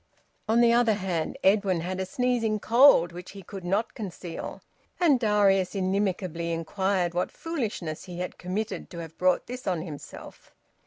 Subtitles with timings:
[0.49, 4.63] On the other hand Edwin had a sneezing cold which he could not conceal,
[4.99, 10.55] and Darius inimically inquired what foolishness he had committed to have brought this on himself.